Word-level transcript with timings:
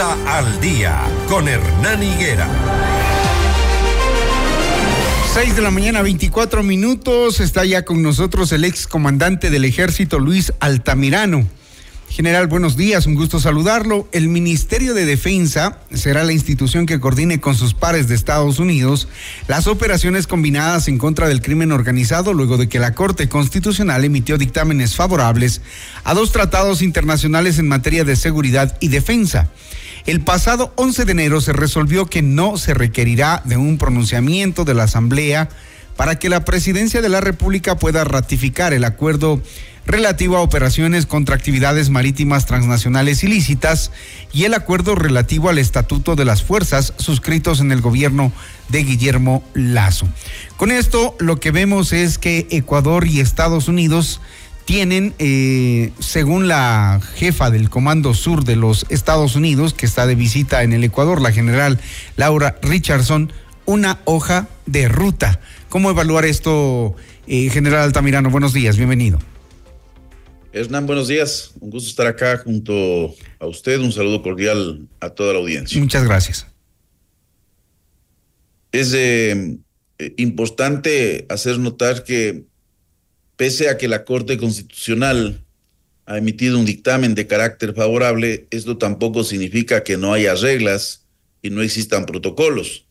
Al 0.00 0.60
Día 0.60 1.04
con 1.28 1.46
Hernán 1.46 2.02
Higuera. 2.02 2.48
6 5.34 5.54
de 5.54 5.62
la 5.62 5.70
mañana, 5.70 6.02
24 6.02 6.64
minutos. 6.64 7.38
Está 7.38 7.64
ya 7.64 7.84
con 7.84 8.02
nosotros 8.02 8.50
el 8.50 8.64
ex 8.64 8.88
comandante 8.88 9.50
del 9.50 9.64
ejército, 9.64 10.18
Luis 10.18 10.52
Altamirano. 10.58 11.46
General, 12.08 12.48
buenos 12.48 12.76
días, 12.76 13.06
un 13.06 13.14
gusto 13.14 13.38
saludarlo. 13.38 14.08
El 14.10 14.28
Ministerio 14.28 14.94
de 14.94 15.04
Defensa 15.06 15.78
será 15.92 16.24
la 16.24 16.32
institución 16.32 16.86
que 16.86 16.98
coordine 16.98 17.40
con 17.40 17.54
sus 17.54 17.72
pares 17.72 18.08
de 18.08 18.16
Estados 18.16 18.58
Unidos 18.58 19.06
las 19.46 19.68
operaciones 19.68 20.26
combinadas 20.26 20.88
en 20.88 20.98
contra 20.98 21.28
del 21.28 21.40
crimen 21.40 21.70
organizado 21.70 22.32
luego 22.32 22.56
de 22.56 22.68
que 22.68 22.80
la 22.80 22.94
Corte 22.94 23.28
Constitucional 23.28 24.04
emitió 24.04 24.38
dictámenes 24.38 24.96
favorables 24.96 25.60
a 26.02 26.14
dos 26.14 26.32
tratados 26.32 26.82
internacionales 26.82 27.60
en 27.60 27.68
materia 27.68 28.02
de 28.02 28.16
seguridad 28.16 28.76
y 28.80 28.88
defensa. 28.88 29.50
El 30.06 30.20
pasado 30.20 30.70
11 30.76 31.06
de 31.06 31.12
enero 31.12 31.40
se 31.40 31.54
resolvió 31.54 32.04
que 32.04 32.20
no 32.20 32.58
se 32.58 32.74
requerirá 32.74 33.40
de 33.46 33.56
un 33.56 33.78
pronunciamiento 33.78 34.66
de 34.66 34.74
la 34.74 34.82
Asamblea 34.84 35.48
para 35.96 36.18
que 36.18 36.28
la 36.28 36.44
Presidencia 36.44 37.00
de 37.00 37.08
la 37.08 37.22
República 37.22 37.76
pueda 37.76 38.04
ratificar 38.04 38.74
el 38.74 38.84
acuerdo 38.84 39.40
relativo 39.86 40.36
a 40.36 40.42
operaciones 40.42 41.06
contra 41.06 41.34
actividades 41.34 41.88
marítimas 41.88 42.44
transnacionales 42.44 43.24
ilícitas 43.24 43.92
y 44.32 44.44
el 44.44 44.52
acuerdo 44.52 44.94
relativo 44.94 45.48
al 45.48 45.58
estatuto 45.58 46.16
de 46.16 46.26
las 46.26 46.42
fuerzas 46.42 46.92
suscritos 46.98 47.60
en 47.60 47.72
el 47.72 47.80
gobierno 47.80 48.30
de 48.68 48.82
Guillermo 48.82 49.42
Lazo. 49.54 50.06
Con 50.56 50.70
esto 50.70 51.16
lo 51.18 51.40
que 51.40 51.50
vemos 51.50 51.92
es 51.92 52.18
que 52.18 52.46
Ecuador 52.50 53.06
y 53.06 53.20
Estados 53.20 53.68
Unidos 53.68 54.20
tienen, 54.64 55.14
eh, 55.18 55.92
según 55.98 56.48
la 56.48 57.00
jefa 57.16 57.50
del 57.50 57.70
Comando 57.70 58.14
Sur 58.14 58.44
de 58.44 58.56
los 58.56 58.86
Estados 58.88 59.36
Unidos, 59.36 59.74
que 59.74 59.86
está 59.86 60.06
de 60.06 60.14
visita 60.14 60.62
en 60.62 60.72
el 60.72 60.84
Ecuador, 60.84 61.20
la 61.20 61.32
general 61.32 61.78
Laura 62.16 62.58
Richardson, 62.62 63.32
una 63.66 64.00
hoja 64.04 64.48
de 64.66 64.88
ruta. 64.88 65.40
¿Cómo 65.68 65.90
evaluar 65.90 66.24
esto, 66.24 66.94
eh, 67.26 67.50
general 67.50 67.80
Altamirano? 67.80 68.30
Buenos 68.30 68.52
días, 68.52 68.76
bienvenido. 68.76 69.18
Hernán, 70.52 70.86
buenos 70.86 71.08
días. 71.08 71.52
Un 71.60 71.70
gusto 71.70 71.90
estar 71.90 72.06
acá 72.06 72.38
junto 72.38 73.14
a 73.40 73.46
usted. 73.46 73.80
Un 73.80 73.92
saludo 73.92 74.22
cordial 74.22 74.86
a 75.00 75.10
toda 75.10 75.32
la 75.32 75.40
audiencia. 75.40 75.80
Muchas 75.80 76.04
gracias. 76.04 76.46
Es 78.70 78.92
eh, 78.94 79.58
importante 80.16 81.26
hacer 81.28 81.58
notar 81.58 82.04
que 82.04 82.44
pese 83.36 83.68
a 83.68 83.76
que 83.76 83.88
la 83.88 84.04
Corte 84.04 84.38
Constitucional 84.38 85.40
ha 86.06 86.18
emitido 86.18 86.58
un 86.58 86.66
dictamen 86.66 87.14
de 87.14 87.26
carácter 87.26 87.74
favorable, 87.74 88.46
esto 88.50 88.76
tampoco 88.76 89.24
significa 89.24 89.82
que 89.82 89.96
no 89.96 90.12
haya 90.12 90.34
reglas 90.34 91.06
y 91.42 91.50
no 91.50 91.62
existan 91.62 92.06
protocolos. 92.06 92.86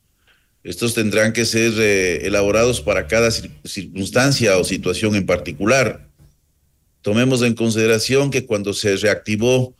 Estos 0.63 0.93
tendrán 0.93 1.33
que 1.33 1.45
ser 1.45 1.73
eh, 1.77 2.25
elaborados 2.25 2.81
para 2.81 3.07
cada 3.07 3.29
circunstancia 3.31 4.57
o 4.57 4.63
situación 4.63 5.15
en 5.15 5.25
particular. 5.25 6.07
Tomemos 7.01 7.41
en 7.41 7.53
consideración 7.53 8.31
que 8.31 8.45
cuando 8.45 8.73
se 8.73 8.95
reactivó 8.95 9.75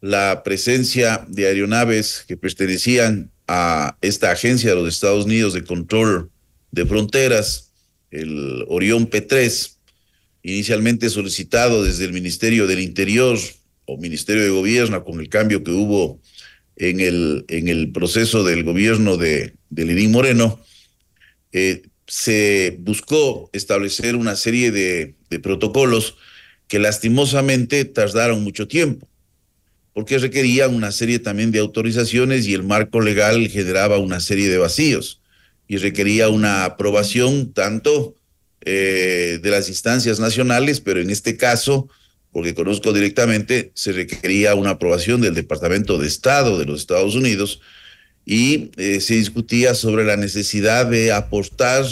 la 0.00 0.42
presencia 0.44 1.24
de 1.28 1.46
aeronaves 1.46 2.24
que 2.26 2.36
pertenecían 2.36 3.30
a 3.46 3.96
esta 4.00 4.32
agencia 4.32 4.70
de 4.70 4.76
los 4.76 4.88
Estados 4.88 5.24
Unidos 5.24 5.54
de 5.54 5.64
control 5.64 6.30
de 6.72 6.84
fronteras, 6.84 7.70
el 8.10 8.64
Orión 8.68 9.08
P3, 9.08 9.73
inicialmente 10.44 11.08
solicitado 11.08 11.82
desde 11.82 12.04
el 12.04 12.12
Ministerio 12.12 12.66
del 12.66 12.80
Interior 12.80 13.38
o 13.86 13.96
Ministerio 13.96 14.42
de 14.42 14.50
Gobierno 14.50 15.02
con 15.02 15.18
el 15.18 15.28
cambio 15.28 15.64
que 15.64 15.70
hubo 15.70 16.20
en 16.76 17.00
el, 17.00 17.46
en 17.48 17.68
el 17.68 17.90
proceso 17.92 18.44
del 18.44 18.62
gobierno 18.62 19.16
de, 19.16 19.54
de 19.70 19.84
Lidín 19.84 20.12
Moreno, 20.12 20.60
eh, 21.52 21.82
se 22.06 22.76
buscó 22.80 23.48
establecer 23.54 24.16
una 24.16 24.36
serie 24.36 24.70
de, 24.70 25.14
de 25.30 25.40
protocolos 25.40 26.16
que 26.68 26.78
lastimosamente 26.78 27.86
tardaron 27.86 28.44
mucho 28.44 28.68
tiempo, 28.68 29.08
porque 29.94 30.18
requerían 30.18 30.74
una 30.74 30.92
serie 30.92 31.20
también 31.20 31.52
de 31.52 31.60
autorizaciones 31.60 32.46
y 32.46 32.52
el 32.52 32.64
marco 32.64 33.00
legal 33.00 33.48
generaba 33.48 33.98
una 33.98 34.20
serie 34.20 34.50
de 34.50 34.58
vacíos 34.58 35.22
y 35.68 35.78
requería 35.78 36.28
una 36.28 36.66
aprobación 36.66 37.54
tanto 37.54 38.16
eh, 38.64 39.38
de 39.42 39.50
las 39.50 39.68
instancias 39.68 40.20
nacionales, 40.20 40.80
pero 40.80 41.00
en 41.00 41.10
este 41.10 41.36
caso, 41.36 41.88
porque 42.32 42.54
conozco 42.54 42.92
directamente, 42.92 43.72
se 43.74 43.92
requería 43.92 44.54
una 44.54 44.70
aprobación 44.70 45.20
del 45.20 45.34
Departamento 45.34 45.98
de 45.98 46.06
Estado 46.06 46.58
de 46.58 46.64
los 46.64 46.80
Estados 46.80 47.14
Unidos 47.14 47.60
y 48.24 48.70
eh, 48.76 49.00
se 49.00 49.14
discutía 49.14 49.74
sobre 49.74 50.04
la 50.04 50.16
necesidad 50.16 50.86
de 50.86 51.12
aportar 51.12 51.84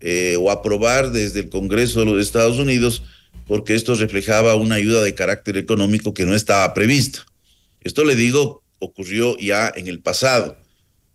eh, 0.00 0.36
o 0.38 0.50
aprobar 0.50 1.10
desde 1.10 1.40
el 1.40 1.48
Congreso 1.48 2.00
de 2.00 2.06
los 2.06 2.22
Estados 2.22 2.58
Unidos 2.58 3.02
porque 3.46 3.74
esto 3.74 3.94
reflejaba 3.94 4.54
una 4.54 4.76
ayuda 4.76 5.02
de 5.02 5.14
carácter 5.14 5.56
económico 5.56 6.14
que 6.14 6.24
no 6.24 6.34
estaba 6.34 6.72
prevista. 6.74 7.26
Esto 7.82 8.04
le 8.04 8.14
digo, 8.14 8.62
ocurrió 8.78 9.36
ya 9.38 9.72
en 9.74 9.88
el 9.88 10.00
pasado. 10.00 10.56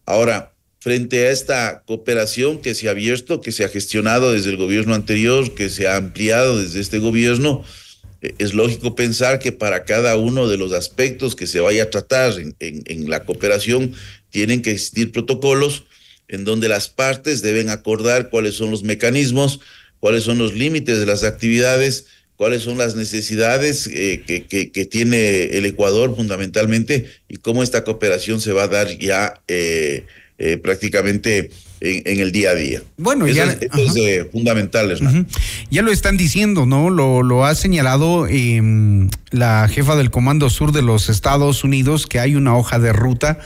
Ahora, 0.06 0.54
frente 0.80 1.28
a 1.28 1.32
esta 1.32 1.84
cooperación 1.86 2.60
que 2.62 2.76
se 2.76 2.88
ha 2.88 2.92
abierto, 2.92 3.42
que 3.42 3.52
se 3.52 3.66
ha 3.66 3.70
gestionado 3.70 4.32
desde 4.32 4.52
el 4.52 4.58
gobierno 4.58 4.94
anterior, 4.94 5.54
que 5.54 5.70
se 5.70 5.88
ha 5.88 5.96
ampliado 5.96 6.62
desde 6.62 6.80
este 6.80 7.00
gobierno, 7.00 7.64
eh, 8.22 8.36
es 8.38 8.54
lógico 8.54 8.96
pensar 8.96 9.40
que 9.40 9.52
para 9.52 9.86
cada 9.86 10.18
uno 10.18 10.48
de 10.48 10.58
los 10.58 10.74
aspectos 10.74 11.36
que 11.36 11.48
se 11.48 11.60
vaya 11.60 11.84
a 11.84 11.90
tratar 11.90 12.34
en, 12.60 13.10
la 13.10 13.26
cooperación 13.26 13.94
tienen 14.30 14.62
que 14.62 14.72
existir 14.72 15.12
protocolos 15.12 15.86
en 16.28 16.44
donde 16.44 16.68
las 16.68 16.90
partes 16.90 17.42
deben 17.42 17.70
acordar 17.70 18.30
cuáles 18.30 18.56
son 18.56 18.70
los 18.70 18.84
mecanismos, 18.84 19.62
cuáles 20.00 20.24
son 20.24 20.38
los 20.38 20.54
límites 20.54 21.00
de 21.00 21.06
las 21.06 21.24
actividades 21.24 22.06
cuáles 22.38 22.62
son 22.62 22.78
las 22.78 22.96
necesidades 22.96 23.88
eh, 23.88 24.24
que, 24.26 24.46
que, 24.46 24.86
tiene 24.86 25.58
el 25.58 25.66
Ecuador 25.66 26.16
fundamentalmente 26.16 27.10
y 27.28 27.38
cómo 27.38 27.64
esta 27.64 27.84
cooperación 27.84 28.40
se 28.40 28.54
va 28.54 28.64
a 28.64 28.68
dar 28.68 28.96
ya 29.00 29.42
eh, 29.48 30.06
eh, 30.38 30.58
prácticamente 30.58 31.50
en, 31.80 32.20
el 32.20 32.32
día 32.32 32.52
a 32.52 32.56
día. 32.56 32.82
Bueno, 32.98 33.28
ya 33.28 33.44
es, 33.46 34.32
fundamental. 34.32 34.96
Ya 35.70 35.82
lo 35.82 35.92
están 35.92 36.18
diciendo, 36.18 36.66
¿no? 36.66 36.90
Lo, 36.90 37.24
lo 37.24 37.46
ha 37.46 37.56
señalado 37.56 38.28
em, 38.28 39.10
la 39.32 39.68
jefa 39.68 39.96
del 39.96 40.12
Comando 40.12 40.50
Sur 40.50 40.72
de 40.72 40.82
los 40.82 41.10
Estados 41.10 41.64
Unidos 41.64 42.08
que 42.08 42.20
hay 42.20 42.36
una 42.36 42.56
hoja 42.56 42.80
de 42.80 42.94
ruta 42.94 43.40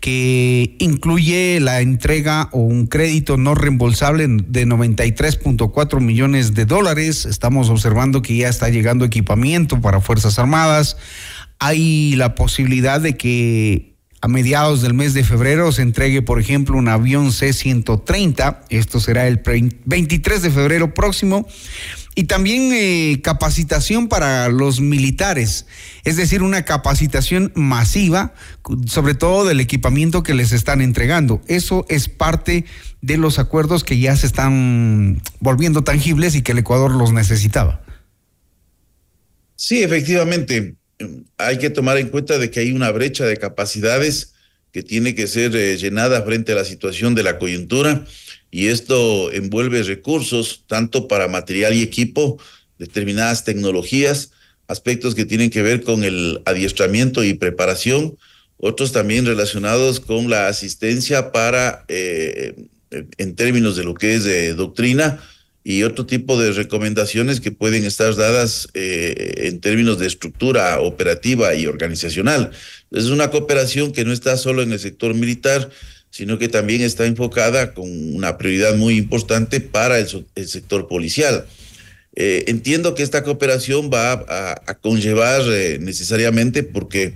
que 0.00 0.76
incluye 0.78 1.60
la 1.60 1.80
entrega 1.80 2.48
o 2.52 2.60
un 2.60 2.86
crédito 2.86 3.36
no 3.36 3.54
reembolsable 3.54 4.26
de 4.28 4.66
93.4 4.66 6.00
millones 6.00 6.54
de 6.54 6.64
dólares. 6.64 7.26
Estamos 7.26 7.70
observando 7.70 8.22
que 8.22 8.36
ya 8.36 8.48
está 8.48 8.68
llegando 8.68 9.04
equipamiento 9.04 9.80
para 9.80 10.00
Fuerzas 10.00 10.38
Armadas. 10.38 10.96
Hay 11.58 12.16
la 12.16 12.34
posibilidad 12.34 13.00
de 13.00 13.16
que 13.16 13.93
a 14.24 14.28
mediados 14.28 14.80
del 14.80 14.94
mes 14.94 15.12
de 15.12 15.22
febrero 15.22 15.70
se 15.70 15.82
entregue, 15.82 16.22
por 16.22 16.40
ejemplo, 16.40 16.78
un 16.78 16.88
avión 16.88 17.30
C-130. 17.30 18.60
Esto 18.70 18.98
será 18.98 19.28
el 19.28 19.42
23 19.84 20.40
de 20.40 20.50
febrero 20.50 20.94
próximo. 20.94 21.46
Y 22.14 22.24
también 22.24 22.70
eh, 22.72 23.20
capacitación 23.22 24.08
para 24.08 24.48
los 24.48 24.80
militares, 24.80 25.66
es 26.04 26.16
decir, 26.16 26.42
una 26.42 26.64
capacitación 26.64 27.52
masiva, 27.54 28.32
sobre 28.86 29.12
todo 29.12 29.44
del 29.44 29.60
equipamiento 29.60 30.22
que 30.22 30.32
les 30.32 30.52
están 30.52 30.80
entregando. 30.80 31.42
Eso 31.46 31.84
es 31.90 32.08
parte 32.08 32.64
de 33.02 33.18
los 33.18 33.38
acuerdos 33.38 33.84
que 33.84 33.98
ya 33.98 34.16
se 34.16 34.26
están 34.26 35.20
volviendo 35.40 35.84
tangibles 35.84 36.34
y 36.34 36.40
que 36.40 36.52
el 36.52 36.58
Ecuador 36.60 36.92
los 36.92 37.12
necesitaba. 37.12 37.82
Sí, 39.54 39.82
efectivamente 39.82 40.76
hay 41.38 41.58
que 41.58 41.70
tomar 41.70 41.98
en 41.98 42.08
cuenta 42.08 42.38
de 42.38 42.50
que 42.50 42.60
hay 42.60 42.72
una 42.72 42.90
brecha 42.90 43.24
de 43.24 43.36
capacidades 43.36 44.34
que 44.72 44.82
tiene 44.82 45.14
que 45.14 45.26
ser 45.26 45.54
eh, 45.54 45.76
llenada 45.76 46.22
frente 46.22 46.52
a 46.52 46.56
la 46.56 46.64
situación 46.64 47.14
de 47.14 47.22
la 47.22 47.38
coyuntura 47.38 48.04
y 48.50 48.68
esto 48.68 49.32
envuelve 49.32 49.82
recursos 49.82 50.64
tanto 50.66 51.08
para 51.08 51.28
material 51.28 51.74
y 51.74 51.82
equipo, 51.82 52.38
determinadas 52.78 53.44
tecnologías, 53.44 54.32
aspectos 54.68 55.14
que 55.14 55.24
tienen 55.24 55.50
que 55.50 55.62
ver 55.62 55.82
con 55.82 56.04
el 56.04 56.40
adiestramiento 56.44 57.24
y 57.24 57.34
preparación, 57.34 58.16
otros 58.56 58.92
también 58.92 59.26
relacionados 59.26 60.00
con 60.00 60.30
la 60.30 60.48
asistencia 60.48 61.32
para, 61.32 61.84
eh, 61.88 62.54
en 63.18 63.34
términos 63.34 63.76
de 63.76 63.84
lo 63.84 63.94
que 63.94 64.14
es 64.14 64.24
de 64.24 64.54
doctrina, 64.54 65.20
y 65.66 65.82
otro 65.82 66.04
tipo 66.04 66.38
de 66.38 66.52
recomendaciones 66.52 67.40
que 67.40 67.50
pueden 67.50 67.84
estar 67.84 68.14
dadas 68.14 68.68
eh, 68.74 69.46
en 69.48 69.60
términos 69.60 69.98
de 69.98 70.06
estructura 70.06 70.78
operativa 70.80 71.54
y 71.54 71.66
organizacional. 71.66 72.50
Es 72.90 73.06
una 73.06 73.30
cooperación 73.30 73.92
que 73.92 74.04
no 74.04 74.12
está 74.12 74.36
solo 74.36 74.60
en 74.60 74.72
el 74.72 74.78
sector 74.78 75.14
militar, 75.14 75.70
sino 76.10 76.38
que 76.38 76.48
también 76.48 76.82
está 76.82 77.06
enfocada 77.06 77.72
con 77.72 77.88
una 78.14 78.36
prioridad 78.36 78.76
muy 78.76 78.98
importante 78.98 79.60
para 79.60 79.98
el, 79.98 80.06
sector 80.46 80.86
policial. 80.86 81.46
Eh, 82.14 82.44
entiendo 82.46 82.94
que 82.94 83.02
esta 83.02 83.24
cooperación 83.24 83.90
va 83.92 84.12
a, 84.12 84.74
conllevar 84.82 85.40
eh, 85.48 85.78
necesariamente 85.80 86.62
porque 86.62 87.14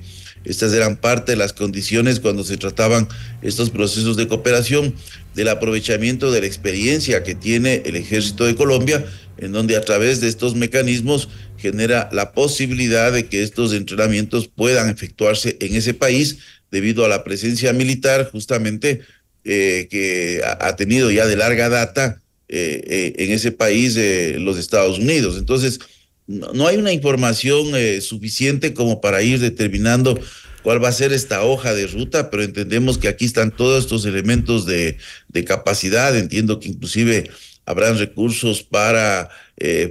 Estas 0.49 0.73
eran 0.73 0.97
parte 0.97 1.33
de 1.33 1.37
las 1.37 1.53
condiciones 1.53 2.21
cuando 2.21 2.43
se 2.43 2.57
trataban 2.57 3.07
estos 3.43 3.71
procesos 3.71 4.17
de 4.17 4.27
cooperación, 4.27 4.95
del 5.35 5.49
aprovechamiento 5.49 6.33
de 6.33 6.41
la 6.41 6.47
experiencia 6.47 7.23
que 7.23 7.35
tiene 7.35 7.83
el 7.85 7.95
ejército 7.95 8.45
de 8.45 8.57
Colombia, 8.57 9.05
en 9.37 9.53
donde 9.53 9.77
a 9.77 9.83
través 9.83 10.21
de 10.21 10.29
estos 10.29 10.57
mecanismos 10.57 11.29
genera 11.59 12.09
la 12.13 12.33
posibilidad 12.33 13.13
de 13.13 13.27
que 13.27 13.43
estos 13.43 13.73
entrenamientos 13.73 14.49
puedan 14.49 14.89
efectuarse 14.89 15.57
en 15.61 15.77
ese 15.77 15.95
país 15.95 16.39
debido 16.71 17.05
a 17.05 17.09
la 17.09 17.25
presencia 17.25 17.73
militar 17.73 18.29
justamente 18.31 19.01
eh, 19.45 19.89
que 19.91 20.43
ha, 20.45 20.77
tenido 20.77 21.11
ya 21.11 21.27
de 21.27 21.37
larga 21.37 21.69
data 21.69 22.21
eh, 22.49 22.83
eh, 22.87 23.25
en 23.25 23.33
ese 23.33 23.53
país 23.53 23.97
los 24.39 24.59
Estados 24.59 24.99
Unidos. 24.99 25.37
Entonces, 25.39 25.81
no, 26.29 26.69
hay 26.69 26.77
una 26.77 26.93
información 26.93 27.73
suficiente 28.01 28.75
como 28.75 29.01
para 29.01 29.23
ir 29.23 29.41
determinando 29.41 30.21
cuál 30.63 30.83
va 30.83 30.89
a 30.89 30.93
ser 30.93 31.13
esta 31.13 31.43
hoja 31.43 31.75
de 31.75 31.89
ruta, 31.89 32.31
pero 32.31 32.45
entendemos 32.45 32.99
que 32.99 33.09
aquí 33.09 33.25
están 33.25 33.51
todos 33.51 33.85
estos 33.85 34.05
elementos 34.05 34.67
de, 34.67 34.99
de 35.29 35.45
capacidad. 35.45 36.17
Entiendo 36.17 36.61
que 36.61 36.69
inclusive 36.69 37.31
habrán 37.65 37.99
recursos 37.99 38.63
para 38.63 39.31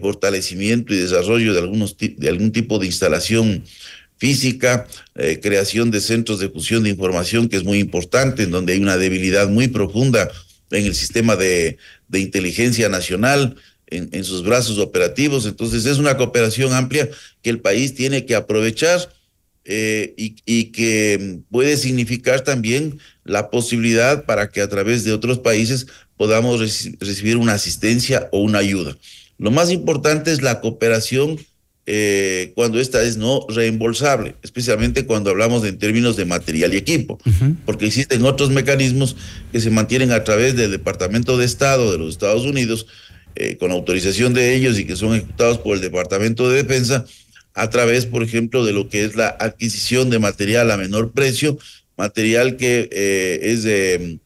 fortalecimiento 0.01 0.93
y 0.93 0.97
desarrollo 0.97 1.53
de, 1.53 1.59
algunos, 1.59 1.97
de 1.97 2.29
algún 2.29 2.51
tipo 2.51 2.79
de 2.79 2.85
instalación 2.85 3.63
física, 4.17 4.87
eh, 5.15 5.39
creación 5.41 5.91
de 5.91 6.01
centros 6.01 6.39
de 6.39 6.49
fusión 6.49 6.83
de 6.83 6.89
información, 6.89 7.47
que 7.47 7.57
es 7.57 7.63
muy 7.63 7.79
importante, 7.79 8.43
en 8.43 8.51
donde 8.51 8.73
hay 8.73 8.79
una 8.79 8.97
debilidad 8.97 9.47
muy 9.47 9.67
profunda 9.67 10.29
en 10.71 10.85
el 10.85 10.95
sistema 10.95 11.35
de, 11.35 11.77
de 12.07 12.19
inteligencia 12.19 12.89
nacional, 12.89 13.55
en, 13.87 14.09
en, 14.11 14.23
sus 14.23 14.43
brazos 14.43 14.77
operativos. 14.77 15.45
Entonces 15.45 15.85
es 15.85 15.97
una 15.97 16.17
cooperación 16.17 16.73
amplia 16.73 17.09
que 17.41 17.49
el 17.49 17.59
país 17.59 17.95
tiene 17.95 18.25
que 18.25 18.35
aprovechar 18.35 19.09
eh, 19.65 20.13
y, 20.17 20.35
y, 20.45 20.65
que 20.65 21.39
puede 21.51 21.75
significar 21.75 22.41
también 22.41 22.99
la 23.25 23.49
posibilidad 23.49 24.25
para 24.25 24.49
que 24.49 24.61
a 24.61 24.69
través 24.69 25.03
de 25.03 25.11
otros 25.11 25.39
países 25.39 25.87
podamos 26.15 26.59
recibir 26.99 27.35
una 27.35 27.53
asistencia 27.53 28.29
o 28.31 28.39
una 28.39 28.59
ayuda. 28.59 28.97
Lo 29.37 29.51
más 29.51 29.69
importante 29.69 30.31
es 30.31 30.41
la 30.41 30.61
cooperación 30.61 31.37
eh, 31.89 32.51
cuando 32.53 32.81
esta 32.81 33.01
es 33.01 33.15
no 33.15 33.45
reembolsable, 33.47 34.35
especialmente 34.43 35.05
cuando 35.05 35.29
hablamos 35.29 35.63
en 35.63 35.77
términos 35.77 36.17
de 36.17 36.25
material 36.25 36.73
y 36.73 36.77
equipo, 36.77 37.17
porque 37.65 37.85
existen 37.85 38.25
otros 38.25 38.49
mecanismos 38.49 39.15
que 39.53 39.61
se 39.61 39.69
mantienen 39.69 40.11
a 40.11 40.25
través 40.25 40.57
del 40.57 40.71
Departamento 40.71 41.37
de 41.37 41.45
Estado 41.45 41.89
de 41.89 41.97
los 41.97 42.09
Estados 42.09 42.43
Unidos, 42.43 42.87
eh, 43.39 43.57
con 43.57 43.71
autorización 43.71 44.33
de 44.33 44.55
ellos 44.55 44.79
y 44.79 44.85
que 44.85 44.95
son 44.95 45.15
ejecutados 45.15 45.57
por 45.59 45.75
el 45.75 45.81
Departamento 45.81 46.49
de 46.49 46.63
Defensa, 46.63 47.05
a 47.53 47.69
través, 47.69 48.05
por 48.05 48.23
ejemplo, 48.23 48.65
de 48.65 48.73
lo 48.73 48.89
que 48.89 49.03
es 49.03 49.15
la 49.15 49.29
adquisición 49.39 50.09
de 50.09 50.19
material 50.19 50.69
a 50.71 50.77
menor 50.77 51.11
precio, 51.11 51.57
material 51.97 52.55
que 52.57 52.89
eh, 52.91 53.39
es 53.41 53.63
de, 53.63 54.19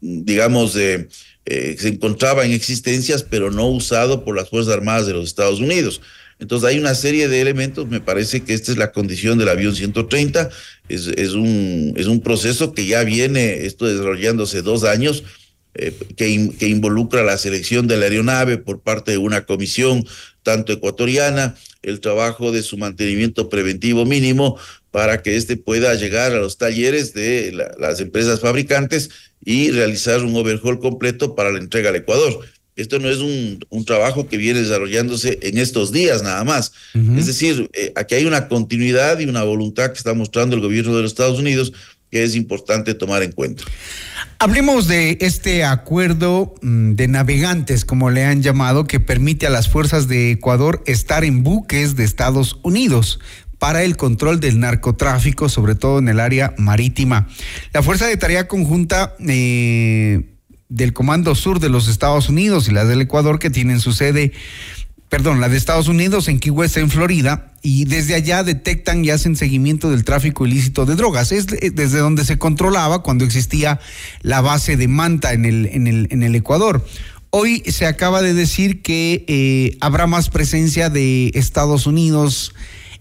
digamos, 0.00 0.74
de, 0.74 1.08
se 1.44 1.88
encontraba 1.88 2.44
en 2.44 2.52
existencias, 2.52 3.24
pero 3.24 3.50
no 3.50 3.66
usado 3.68 4.24
por 4.24 4.36
las 4.36 4.50
Fuerzas 4.50 4.74
Armadas 4.74 5.06
de 5.06 5.14
los 5.14 5.26
Estados 5.26 5.58
Unidos. 5.60 6.00
Entonces 6.42 6.68
hay 6.68 6.78
una 6.80 6.96
serie 6.96 7.28
de 7.28 7.40
elementos, 7.40 7.88
me 7.88 8.00
parece 8.00 8.42
que 8.42 8.52
esta 8.52 8.72
es 8.72 8.76
la 8.76 8.90
condición 8.90 9.38
del 9.38 9.48
avión 9.48 9.76
130, 9.76 10.50
es, 10.88 11.06
es, 11.06 11.34
un, 11.34 11.94
es 11.96 12.06
un 12.06 12.20
proceso 12.20 12.72
que 12.74 12.84
ya 12.84 13.04
viene 13.04 13.64
esto 13.64 13.86
desarrollándose 13.86 14.60
dos 14.60 14.82
años, 14.82 15.22
eh, 15.74 15.96
que, 16.16 16.50
que 16.58 16.68
involucra 16.68 17.22
la 17.22 17.38
selección 17.38 17.86
de 17.86 17.96
la 17.96 18.04
aeronave 18.04 18.58
por 18.58 18.80
parte 18.80 19.12
de 19.12 19.18
una 19.18 19.46
comisión 19.46 20.04
tanto 20.42 20.72
ecuatoriana, 20.72 21.54
el 21.82 22.00
trabajo 22.00 22.52
de 22.52 22.62
su 22.62 22.76
mantenimiento 22.76 23.48
preventivo 23.48 24.04
mínimo 24.04 24.58
para 24.90 25.22
que 25.22 25.36
éste 25.36 25.56
pueda 25.56 25.94
llegar 25.94 26.32
a 26.32 26.38
los 26.38 26.58
talleres 26.58 27.14
de 27.14 27.52
las 27.78 28.00
empresas 28.00 28.40
fabricantes 28.40 29.10
y 29.44 29.70
realizar 29.70 30.22
un 30.22 30.36
overhaul 30.36 30.78
completo 30.78 31.34
para 31.34 31.50
la 31.50 31.58
entrega 31.58 31.88
al 31.88 31.96
Ecuador. 31.96 32.40
Esto 32.76 32.98
no 32.98 33.08
es 33.08 33.18
un, 33.18 33.64
un, 33.68 33.84
trabajo 33.84 34.28
que 34.28 34.38
viene 34.38 34.62
desarrollándose 34.62 35.38
en 35.42 35.58
estos 35.58 35.92
días 35.92 36.22
nada 36.22 36.42
más. 36.44 36.72
Es 37.16 37.26
decir, 37.26 37.68
eh, 37.74 37.92
aquí 37.96 38.14
hay 38.14 38.24
una 38.24 38.48
continuidad 38.48 39.18
y 39.18 39.26
una 39.26 39.42
voluntad 39.42 39.92
que 39.92 39.98
está 39.98 40.14
mostrando 40.14 40.56
el 40.56 40.62
gobierno 40.62 40.96
de 40.96 41.02
los 41.02 41.10
Estados 41.10 41.38
Unidos 41.38 41.72
que 42.10 42.22
es 42.22 42.34
importante 42.34 42.94
tomar 42.94 43.22
en 43.22 43.32
cuenta. 43.32 43.64
Hablemos 44.42 44.88
de 44.88 45.18
este 45.20 45.62
acuerdo 45.62 46.56
mm, 46.62 46.94
de 46.94 47.06
navegantes, 47.06 47.84
como 47.84 48.10
le 48.10 48.24
han 48.24 48.42
llamado, 48.42 48.88
que 48.88 48.98
permite 48.98 49.46
a 49.46 49.50
las 49.50 49.68
fuerzas 49.68 50.08
de 50.08 50.32
Ecuador 50.32 50.82
estar 50.84 51.22
en 51.22 51.44
buques 51.44 51.94
de 51.94 52.02
Estados 52.02 52.58
Unidos 52.64 53.20
para 53.60 53.84
el 53.84 53.96
control 53.96 54.40
del 54.40 54.58
narcotráfico, 54.58 55.48
sobre 55.48 55.76
todo 55.76 56.00
en 56.00 56.08
el 56.08 56.18
área 56.18 56.54
marítima. 56.58 57.28
La 57.72 57.84
Fuerza 57.84 58.06
de 58.06 58.16
Tarea 58.16 58.48
Conjunta 58.48 59.14
eh, 59.20 60.34
del 60.68 60.92
Comando 60.92 61.36
Sur 61.36 61.60
de 61.60 61.68
los 61.68 61.86
Estados 61.86 62.28
Unidos 62.28 62.66
y 62.68 62.72
la 62.72 62.84
del 62.84 63.02
Ecuador 63.02 63.38
que 63.38 63.48
tienen 63.48 63.78
su 63.78 63.92
sede, 63.92 64.32
perdón, 65.12 65.42
la 65.42 65.50
de 65.50 65.58
Estados 65.58 65.88
Unidos 65.88 66.26
en 66.28 66.38
Key 66.38 66.48
West, 66.48 66.78
en 66.78 66.88
Florida, 66.88 67.52
y 67.60 67.84
desde 67.84 68.14
allá 68.14 68.42
detectan 68.44 69.04
y 69.04 69.10
hacen 69.10 69.36
seguimiento 69.36 69.90
del 69.90 70.04
tráfico 70.04 70.46
ilícito 70.46 70.86
de 70.86 70.94
drogas. 70.94 71.32
Es 71.32 71.48
desde 71.48 71.98
donde 71.98 72.24
se 72.24 72.38
controlaba 72.38 73.02
cuando 73.02 73.26
existía 73.26 73.78
la 74.22 74.40
base 74.40 74.78
de 74.78 74.88
Manta 74.88 75.34
en 75.34 75.44
el, 75.44 75.66
el, 75.66 76.22
el 76.22 76.34
Ecuador. 76.34 76.82
Hoy 77.28 77.62
se 77.66 77.84
acaba 77.84 78.22
de 78.22 78.32
decir 78.32 78.80
que 78.80 79.26
eh, 79.28 79.76
habrá 79.82 80.06
más 80.06 80.30
presencia 80.30 80.88
de 80.88 81.30
Estados 81.34 81.86
Unidos 81.86 82.54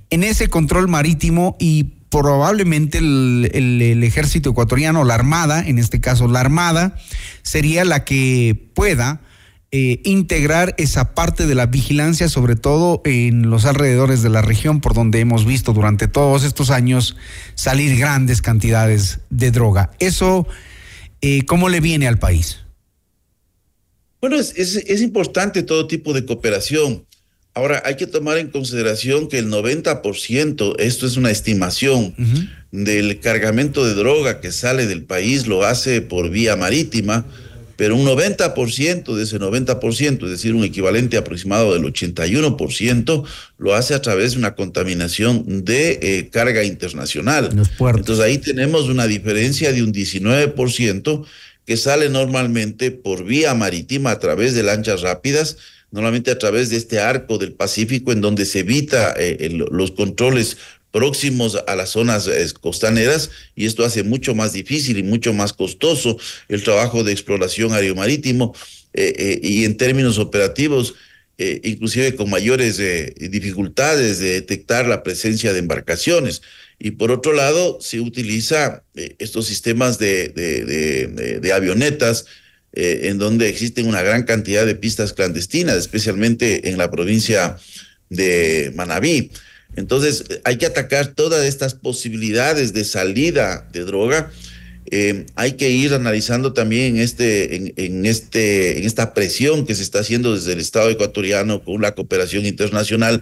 en 0.09 0.25
ese 0.25 0.49
control 0.49 0.89
marítimo 0.89 1.55
y 1.61 1.93
probablemente 2.09 2.97
el, 2.97 4.03
ejército 4.03 4.49
ecuatoriano, 4.49 5.05
la 5.05 5.13
Armada, 5.15 5.65
en 5.65 5.79
este 5.79 6.01
caso 6.01 6.27
la 6.27 6.41
Armada, 6.41 6.93
sería 7.41 7.85
la 7.85 8.03
que 8.03 8.69
pueda 8.73 9.21
eh, 9.71 10.01
integrar 10.03 10.75
esa 10.77 11.13
parte 11.13 11.47
de 11.47 11.55
la 11.55 11.65
vigilancia, 11.65 12.27
sobre 12.27 12.55
todo 12.55 13.01
en 13.05 13.49
los 13.49 13.65
alrededores 13.65 14.21
de 14.21 14.29
la 14.29 14.41
región, 14.41 14.81
por 14.81 14.93
donde 14.93 15.19
hemos 15.19 15.45
visto 15.45 15.71
durante 15.71 16.07
todos 16.07 16.43
estos 16.43 16.69
años 16.69 17.15
salir 17.55 17.97
grandes 17.97 18.41
cantidades 18.41 19.19
de 19.29 19.51
droga. 19.51 19.91
¿Eso 19.99 20.45
eh, 21.21 21.45
cómo 21.45 21.69
le 21.69 21.79
viene 21.79 22.07
al 22.07 22.19
país? 22.19 22.59
Bueno, 24.19 24.35
es, 24.35 24.53
es 24.55 25.01
importante 25.01 25.63
todo 25.63 25.87
tipo 25.87 26.13
de 26.13 26.25
cooperación. 26.25 27.05
Ahora, 27.53 27.81
hay 27.85 27.95
que 27.95 28.07
tomar 28.07 28.37
en 28.37 28.49
consideración 28.49 29.27
que 29.27 29.37
el 29.37 29.49
90%, 29.49 30.75
esto 30.79 31.05
es 31.05 31.17
una 31.17 31.31
estimación, 31.31 32.15
del 32.71 33.19
cargamento 33.19 33.85
de 33.85 33.93
droga 33.93 34.39
que 34.39 34.53
sale 34.53 34.85
del 34.85 35.03
país 35.03 35.47
lo 35.47 35.65
hace 35.65 36.01
por 36.01 36.29
vía 36.29 36.55
marítima, 36.55 37.25
pero 37.75 37.95
un 37.95 38.05
90% 38.05 39.15
de 39.15 39.23
ese 39.23 39.39
90%, 39.39 40.23
es 40.23 40.29
decir, 40.29 40.53
un 40.53 40.63
equivalente 40.63 41.17
aproximado 41.17 41.73
del 41.73 41.83
81%, 41.83 43.23
lo 43.57 43.75
hace 43.75 43.93
a 43.93 44.01
través 44.01 44.33
de 44.33 44.39
una 44.39 44.55
contaminación 44.55 45.63
de 45.65 45.99
eh, 46.01 46.29
carga 46.29 46.63
internacional. 46.63 47.49
Entonces 47.51 48.19
ahí 48.19 48.37
tenemos 48.37 48.89
una 48.89 49.07
diferencia 49.07 49.71
de 49.71 49.83
un 49.83 49.93
19% 49.93 51.25
que 51.65 51.77
sale 51.77 52.09
normalmente 52.09 52.91
por 52.91 53.23
vía 53.23 53.53
marítima 53.53 54.11
a 54.11 54.19
través 54.19 54.55
de 54.55 54.63
lanchas 54.63 55.01
rápidas, 55.01 55.57
normalmente 55.91 56.31
a 56.31 56.39
través 56.39 56.69
de 56.69 56.77
este 56.77 56.99
arco 56.99 57.37
del 57.37 57.53
Pacífico 57.53 58.11
en 58.11 58.21
donde 58.21 58.45
se 58.45 58.59
evita 58.59 59.13
eh, 59.17 59.49
los 59.71 59.91
controles 59.91 60.57
próximos 60.91 61.57
a 61.67 61.75
las 61.75 61.89
zonas 61.89 62.27
eh, 62.27 62.45
costaneras 62.59 63.31
y 63.55 63.65
esto 63.65 63.85
hace 63.85 64.03
mucho 64.03 64.35
más 64.35 64.53
difícil 64.53 64.97
y 64.97 65.03
mucho 65.03 65.33
más 65.33 65.53
costoso 65.53 66.17
el 66.49 66.63
trabajo 66.63 67.03
de 67.03 67.11
exploración 67.11 67.73
aeromarítimo 67.73 68.53
eh, 68.93 69.39
y 69.41 69.65
en 69.65 69.77
términos 69.77 70.17
operativos 70.17 70.95
inclusive 71.63 72.13
con 72.15 72.29
mayores 72.29 72.79
dificultades 73.17 74.19
de 74.19 74.33
detectar 74.33 74.85
la 74.85 75.01
presencia 75.01 75.51
de 75.51 75.57
embarcaciones. 75.57 76.43
Y 76.77 76.91
por 76.91 77.09
otro 77.09 77.33
lado, 77.33 77.79
se 77.81 77.99
utiliza 77.99 78.83
estos 79.17 79.47
sistemas 79.47 79.97
de, 79.97 80.29
de, 80.29 81.51
avionetas 81.51 82.27
eh, 82.73 83.09
en 83.09 83.17
donde 83.17 83.49
existen 83.49 83.85
una 83.85 84.01
gran 84.01 84.23
cantidad 84.23 84.65
de 84.65 84.75
pistas 84.75 85.11
clandestinas, 85.11 85.75
especialmente 85.75 86.69
en 86.69 86.77
la 86.77 86.89
provincia 86.89 87.57
de 88.09 88.71
Manabí. 88.75 89.31
Entonces, 89.75 90.25
hay 90.43 90.57
que 90.57 90.65
atacar 90.65 91.07
todas 91.07 91.45
estas 91.45 91.73
posibilidades 91.73 92.73
de 92.73 92.83
salida 92.83 93.67
de 93.71 93.81
droga. 93.81 94.31
Eh, 94.89 95.25
hay 95.35 95.53
que 95.53 95.69
ir 95.69 95.93
analizando 95.93 96.53
también 96.53 96.97
este, 96.97 97.55
en, 97.55 98.05
este, 98.05 98.79
en 98.79 98.85
esta 98.85 99.13
presión 99.13 99.65
que 99.65 99.75
se 99.75 99.83
está 99.83 99.99
haciendo 99.99 100.35
desde 100.35 100.53
el 100.53 100.59
Estado 100.59 100.89
ecuatoriano 100.89 101.63
con 101.63 101.81
la 101.81 101.95
cooperación 101.95 102.45
internacional, 102.45 103.21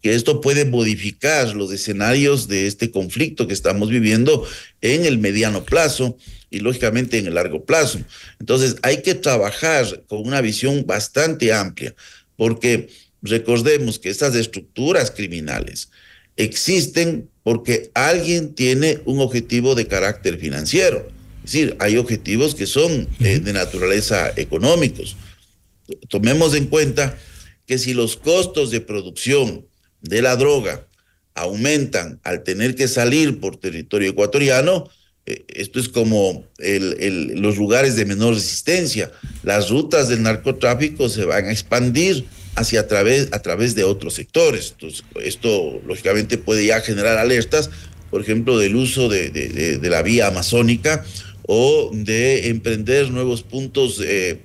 que 0.00 0.14
esto 0.14 0.40
puede 0.40 0.64
modificar 0.64 1.56
los 1.56 1.72
escenarios 1.72 2.46
de 2.46 2.68
este 2.68 2.92
conflicto 2.92 3.48
que 3.48 3.54
estamos 3.54 3.90
viviendo 3.90 4.46
en 4.80 5.04
el 5.04 5.18
mediano 5.18 5.64
plazo 5.64 6.16
y 6.50 6.60
lógicamente 6.60 7.18
en 7.18 7.26
el 7.26 7.34
largo 7.34 7.64
plazo. 7.64 7.98
Entonces 8.38 8.76
hay 8.82 9.02
que 9.02 9.14
trabajar 9.14 10.04
con 10.06 10.26
una 10.26 10.40
visión 10.40 10.86
bastante 10.86 11.52
amplia, 11.52 11.94
porque 12.36 12.88
recordemos 13.22 13.98
que 13.98 14.10
estas 14.10 14.34
estructuras 14.34 15.10
criminales 15.10 15.90
existen 16.36 17.28
porque 17.42 17.90
alguien 17.94 18.54
tiene 18.54 19.00
un 19.04 19.20
objetivo 19.20 19.74
de 19.74 19.86
carácter 19.86 20.38
financiero. 20.38 21.08
Es 21.44 21.52
decir, 21.52 21.76
hay 21.80 21.96
objetivos 21.96 22.54
que 22.54 22.66
son 22.66 23.08
eh, 23.20 23.40
de 23.40 23.52
naturaleza 23.52 24.32
económicos. 24.36 25.16
Tomemos 26.08 26.54
en 26.54 26.66
cuenta 26.66 27.18
que 27.66 27.78
si 27.78 27.94
los 27.94 28.16
costos 28.16 28.70
de 28.70 28.80
producción 28.80 29.66
de 30.00 30.22
la 30.22 30.36
droga 30.36 30.86
aumentan 31.34 32.20
al 32.22 32.42
tener 32.42 32.74
que 32.74 32.88
salir 32.88 33.40
por 33.40 33.56
territorio 33.56 34.10
ecuatoriano, 34.10 34.88
eh, 35.26 35.44
esto 35.48 35.80
es 35.80 35.88
como 35.88 36.44
los 36.58 37.56
lugares 37.56 37.96
de 37.96 38.04
menor 38.04 38.34
resistencia. 38.34 39.10
Las 39.42 39.70
rutas 39.70 40.08
del 40.08 40.22
narcotráfico 40.22 41.08
se 41.08 41.24
van 41.24 41.46
a 41.46 41.52
expandir 41.52 42.26
hacia 42.58 42.80
a 42.80 42.86
través, 42.86 43.28
a 43.32 43.40
través 43.40 43.74
de 43.74 43.84
otros 43.84 44.14
sectores. 44.14 44.72
Entonces, 44.72 45.04
esto 45.22 45.80
lógicamente 45.86 46.38
puede 46.38 46.66
ya 46.66 46.80
generar 46.80 47.18
alertas, 47.18 47.70
por 48.10 48.20
ejemplo, 48.20 48.58
del 48.58 48.76
uso 48.76 49.08
de, 49.08 49.78
la 49.82 50.02
vía 50.02 50.28
amazónica 50.28 51.04
o 51.46 51.90
de 51.92 52.48
emprender 52.48 53.10
nuevos 53.10 53.42
puntos 53.42 54.02
eh, 54.04 54.40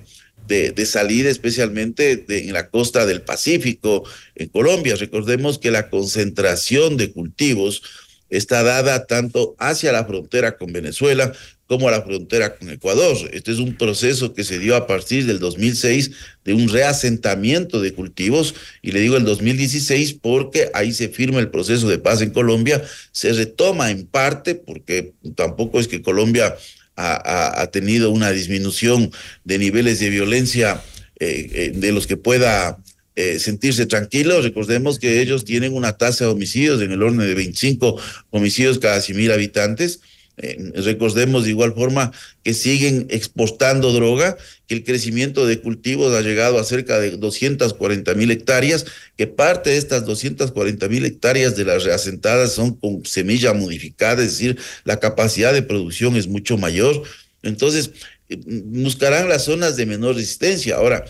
de, 0.46 0.86
salida, 0.86 1.30
especialmente 1.30 2.24
en 2.28 2.52
la 2.52 2.68
costa 2.68 3.06
del 3.06 3.22
Pacífico, 3.22 4.04
en 4.34 4.48
Colombia. 4.48 4.96
Recordemos 4.96 5.58
que 5.58 5.70
la 5.70 5.88
concentración 5.90 6.96
de 6.96 7.10
cultivos 7.12 7.82
está 8.30 8.62
dada 8.62 9.06
tanto 9.06 9.54
hacia 9.58 9.92
la 9.92 10.04
frontera 10.04 10.56
con 10.56 10.72
Venezuela 10.72 11.32
como 11.66 11.88
a 11.88 11.90
la 11.90 12.02
frontera 12.02 12.56
con 12.56 12.70
Ecuador. 12.70 13.16
Este 13.32 13.52
es 13.52 13.58
un 13.58 13.76
proceso 13.76 14.34
que 14.34 14.44
se 14.44 14.58
dio 14.58 14.76
a 14.76 14.86
partir 14.86 15.26
del 15.26 15.38
2006 15.38 16.10
de 16.44 16.54
un 16.54 16.68
reasentamiento 16.68 17.80
de 17.80 17.92
cultivos, 17.92 18.54
y 18.82 18.92
le 18.92 19.00
digo 19.00 19.16
el 19.16 19.24
2016 19.24 20.14
porque 20.20 20.70
ahí 20.74 20.92
se 20.92 21.08
firma 21.08 21.40
el 21.40 21.50
proceso 21.50 21.88
de 21.88 21.98
paz 21.98 22.20
en 22.20 22.30
Colombia, 22.30 22.82
se 23.12 23.32
retoma 23.32 23.90
en 23.90 24.06
parte, 24.06 24.54
porque 24.54 25.12
tampoco 25.34 25.80
es 25.80 25.88
que 25.88 26.02
Colombia 26.02 26.56
ha, 26.96 27.68
tenido 27.72 28.10
una 28.10 28.30
disminución 28.30 29.10
de 29.44 29.58
niveles 29.58 29.98
de 30.00 30.10
violencia 30.10 30.82
eh, 31.18 31.50
eh, 31.52 31.72
de 31.74 31.92
los 31.92 32.06
que 32.06 32.16
pueda 32.16 32.78
eh, 33.16 33.38
sentirse 33.38 33.86
tranquilos. 33.86 34.44
Recordemos 34.44 34.98
que 34.98 35.20
ellos 35.20 35.44
tienen 35.44 35.72
una 35.72 35.96
tasa 35.96 36.24
de 36.24 36.30
homicidios 36.30 36.82
en 36.82 36.92
el 36.92 37.02
orden 37.02 37.18
de 37.18 37.34
25 37.34 38.00
homicidios 38.30 38.78
cada 38.78 39.00
100 39.00 39.16
mil 39.16 39.32
habitantes. 39.32 40.00
Recordemos 40.36 41.44
de 41.44 41.50
igual 41.50 41.74
forma 41.74 42.10
que 42.42 42.54
siguen 42.54 43.06
exportando 43.08 43.92
droga, 43.92 44.36
que 44.66 44.74
el 44.74 44.82
crecimiento 44.82 45.46
de 45.46 45.60
cultivos 45.60 46.12
ha 46.12 46.22
llegado 46.22 46.58
a 46.58 46.64
cerca 46.64 46.98
de 46.98 47.12
240 47.12 48.14
mil 48.14 48.30
hectáreas, 48.32 48.84
que 49.16 49.28
parte 49.28 49.70
de 49.70 49.76
estas 49.76 50.04
240 50.04 50.88
mil 50.88 51.04
hectáreas 51.04 51.54
de 51.56 51.64
las 51.64 51.84
reasentadas 51.84 52.52
son 52.52 52.74
con 52.74 53.04
semilla 53.06 53.52
modificada, 53.52 54.24
es 54.24 54.32
decir, 54.32 54.58
la 54.84 54.98
capacidad 54.98 55.52
de 55.52 55.62
producción 55.62 56.16
es 56.16 56.26
mucho 56.26 56.58
mayor. 56.58 57.02
Entonces, 57.42 57.92
eh, 58.28 58.38
buscarán 58.44 59.28
las 59.28 59.44
zonas 59.44 59.76
de 59.76 59.86
menor 59.86 60.16
resistencia. 60.16 60.76
Ahora, 60.76 61.04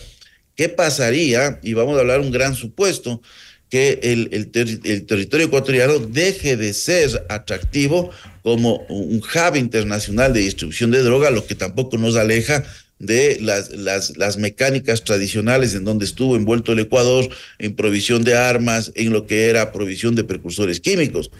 ¿qué 0.55 0.69
pasaría? 0.69 1.59
Y 1.63 1.73
vamos 1.73 1.97
a 1.97 2.01
hablar 2.01 2.19
un 2.19 2.31
gran 2.31 2.55
supuesto 2.55 3.21
que 3.69 3.99
el, 4.03 4.29
el, 4.31 5.05
territorio 5.05 5.47
ecuatoriano 5.47 5.99
deje 5.99 6.55
de 6.55 6.73
ser 6.73 7.25
atractivo 7.29 8.11
como 8.43 8.85
un 8.89 9.17
hub 9.17 9.55
internacional 9.55 10.33
de 10.33 10.41
distribución 10.41 10.91
de 10.91 11.01
droga, 11.01 11.31
lo 11.31 11.45
que 11.45 11.55
tampoco 11.55 11.97
nos 11.97 12.15
aleja 12.15 12.63
de 12.99 13.37
las, 13.41 13.71
las, 13.71 14.17
las, 14.17 14.37
mecánicas 14.37 15.03
tradicionales 15.03 15.73
en 15.73 15.83
donde 15.83 16.05
estuvo 16.05 16.35
envuelto 16.35 16.71
el 16.71 16.79
Ecuador, 16.79 17.27
en 17.59 17.75
provisión 17.75 18.23
de 18.23 18.35
armas, 18.35 18.91
en 18.95 19.11
lo 19.11 19.27
que 19.27 19.49
era 19.49 19.71
provisión 19.71 20.15
de 20.15 20.23
precursores 20.23 20.79
químicos, 20.79 21.31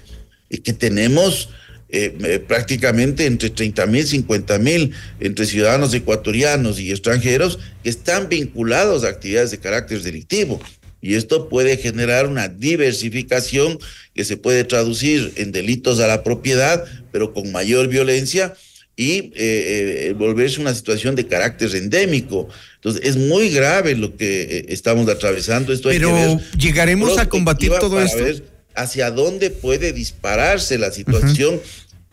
y 0.50 0.58
que 0.58 0.74
tenemos 0.74 1.50
eh, 1.89 2.44
prácticamente 2.46 3.25
entre 3.25 3.51
30 3.51 3.86
mil, 3.86 4.05
50 4.05 4.60
mil, 4.60 4.91
entre 5.20 5.46
ciudadanos 5.46 5.94
ecuatorianos 5.94 6.79
y 6.79 6.91
extranjeros, 6.91 7.60
que 7.84 7.89
están 7.89 8.27
vinculados 8.27 9.03
a 9.03 9.10
actividades 9.10 9.51
de 9.51 9.60
carácter 9.60 10.01
delictivo. 10.01 10.60
Y 11.06 11.14
esto 11.14 11.50
puede 11.50 11.78
generar 11.78 12.26
una 12.26 12.48
diversificación 12.48 13.78
que 14.16 14.26
se 14.26 14.38
puede 14.38 14.64
traducir 14.64 15.34
en 15.36 15.52
delitos 15.52 16.00
a 16.00 16.08
la 16.08 16.24
propiedad, 16.24 16.84
pero 17.12 17.32
con 17.32 17.52
mayor 17.52 17.90
violencia 17.90 18.56
y 18.96 19.12
eh, 19.12 19.32
eh, 19.36 20.16
volverse 20.18 20.60
una 20.60 20.74
situación 20.74 21.14
de 21.16 21.28
carácter 21.28 21.76
endémico. 21.76 22.48
Entonces, 22.78 23.04
es 23.06 23.18
muy 23.18 23.52
grave 23.52 23.96
lo 23.96 24.18
que 24.18 24.42
eh, 24.42 24.66
estamos 24.70 25.08
atravesando. 25.08 25.74
Esto 25.74 25.90
pero 25.90 26.40
llegaremos 26.58 27.20
a 27.20 27.30
combatir 27.30 27.72
todo 27.80 28.02
esto. 28.02 28.24
Ver 28.24 28.44
hacia 28.74 29.12
dónde 29.12 29.52
puede 29.52 29.94
dispararse 29.94 30.80
la 30.80 30.90
situación 30.90 31.62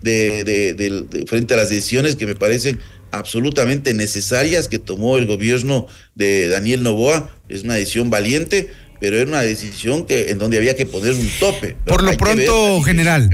de, 0.03 1.25
frente 1.27 1.55
a 1.55 1.57
las 1.57 1.71
decisiones 1.71 2.17
que 2.17 2.27
me 2.27 2.35
parecen 2.35 2.79
absolutamente 3.11 3.95
necesarias 3.95 4.69
que 4.69 4.79
tomó 4.79 5.19
el 5.19 5.27
gobierno 5.27 5.87
de 6.15 6.49
Daniel 6.49 6.83
Novoa. 6.83 7.31
Es 7.49 7.63
una 7.63 7.75
decisión 7.75 8.11
valiente, 8.11 8.71
pero 9.02 9.16
era 9.16 9.28
una 9.28 9.42
decisión 9.42 10.06
que 10.06 10.30
en 10.30 10.38
donde 10.38 10.59
había 10.59 10.76
que 10.76 10.87
poner 10.87 11.14
un 11.14 11.28
tope. 11.40 11.75
Por 11.85 12.04
lo 12.04 12.16
pronto, 12.16 12.80
general. 12.82 13.28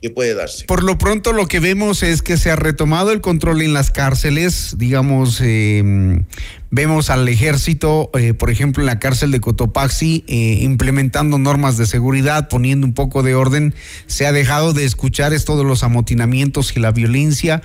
Que 0.00 0.08
puede 0.08 0.32
darse. 0.32 0.64
Por 0.64 0.82
lo 0.82 0.96
pronto, 0.96 1.34
lo 1.34 1.46
que 1.46 1.60
vemos 1.60 2.02
es 2.02 2.22
que 2.22 2.38
se 2.38 2.50
ha 2.50 2.56
retomado 2.56 3.12
el 3.12 3.20
control 3.20 3.60
en 3.60 3.74
las 3.74 3.90
cárceles. 3.90 4.76
Digamos, 4.78 5.42
em, 5.42 6.24
vemos 6.70 7.10
al 7.10 7.28
ejército, 7.28 8.10
eh, 8.14 8.32
por 8.32 8.50
ejemplo, 8.50 8.82
en 8.82 8.86
la 8.86 8.98
cárcel 8.98 9.30
de 9.30 9.40
Cotopaxi, 9.40 10.24
eh, 10.26 10.58
implementando 10.62 11.38
normas 11.38 11.76
de 11.76 11.84
seguridad, 11.84 12.48
poniendo 12.48 12.86
un 12.86 12.94
poco 12.94 13.22
de 13.22 13.34
orden. 13.34 13.74
Se 14.06 14.26
ha 14.26 14.32
dejado 14.32 14.72
de 14.72 14.86
escuchar 14.86 15.34
esto 15.34 15.58
de 15.58 15.64
los 15.64 15.82
amotinamientos 15.82 16.74
y 16.76 16.80
la 16.80 16.92
violencia. 16.92 17.60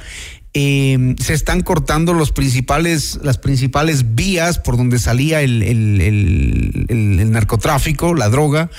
Em, 0.54 1.16
se 1.18 1.36
están 1.36 1.62
cortando 1.62 2.14
los 2.14 2.32
principales, 2.32 3.20
las 3.22 3.38
principales 3.38 4.16
vías 4.16 4.58
por 4.58 4.78
donde 4.78 4.98
salía 4.98 5.42
el, 5.42 5.62
el, 5.62 7.32
narcotráfico, 7.32 8.16
la 8.16 8.30
droga. 8.30 8.72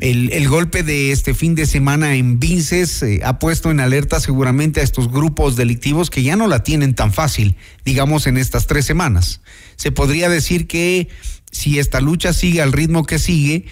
El, 0.00 0.48
golpe 0.48 0.82
de 0.82 1.12
este 1.12 1.32
fin 1.32 1.54
de 1.54 1.66
semana 1.66 2.16
en 2.16 2.40
Vinces 2.40 3.04
eh, 3.04 3.20
ha 3.22 3.38
puesto 3.38 3.70
en 3.70 3.78
alerta 3.78 4.18
seguramente 4.18 4.80
a 4.80 4.82
estos 4.82 5.12
grupos 5.12 5.54
delictivos 5.54 6.10
que 6.10 6.24
ya 6.24 6.34
no 6.34 6.48
la 6.48 6.64
tienen 6.64 6.94
tan 6.94 7.12
fácil, 7.12 7.54
digamos, 7.84 8.26
en 8.26 8.36
estas 8.36 8.66
tres 8.66 8.84
semanas. 8.84 9.42
Se 9.76 9.92
podría 9.92 10.28
decir 10.28 10.66
que 10.66 11.08
si 11.52 11.78
esta 11.78 12.00
lucha 12.00 12.32
sigue 12.32 12.62
al 12.62 12.72
ritmo 12.72 13.04
que 13.04 13.20
sigue, 13.20 13.66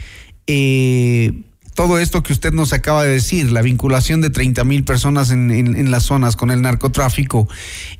eh, 0.47 1.33
todo 1.75 1.99
esto 1.99 2.23
que 2.23 2.33
usted 2.33 2.53
nos 2.53 2.73
acaba 2.73 3.05
de 3.05 3.12
decir, 3.12 3.53
la 3.53 3.62
vinculación 3.62 4.21
de 4.21 4.31
30 4.31 4.65
mil 4.65 4.85
personas 4.85 5.31
en, 5.31 5.91
las 5.91 6.05
zonas 6.05 6.37
con 6.37 6.50
el 6.50 6.62
narcotráfico, 6.62 7.49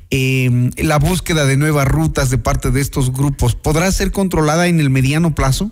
em, 0.09 0.71
la 0.77 0.99
búsqueda 0.99 1.45
de 1.45 1.57
nuevas 1.57 1.87
rutas 1.87 2.29
de 2.29 2.37
parte 2.37 2.71
de 2.71 2.81
estos 2.81 3.11
grupos, 3.11 3.55
¿podrá 3.55 3.91
ser 3.91 4.11
controlada 4.11 4.67
en 4.67 4.79
el 4.79 4.89
mediano 4.89 5.33
plazo? 5.35 5.71